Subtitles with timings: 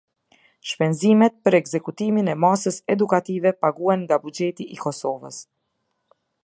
[0.69, 5.41] Shpenzimet për ekzekutimin e masës edukative paguhen nga buxheti i Kosovës.